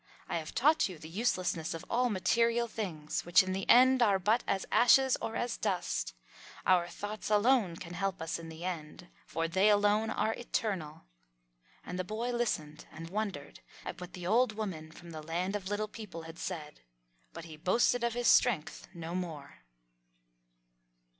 [0.27, 4.17] I have taught you the uselessness of all material things, which in the end are
[4.17, 6.15] but as ashes or as dust.
[6.65, 11.03] Our thoughts alone can help us in the end, for they alone are eternal."
[11.85, 15.69] And the boy listened and wondered at what the old woman from the Land of
[15.69, 16.81] Little People had said,
[17.31, 19.59] but he boasted of his strength no more.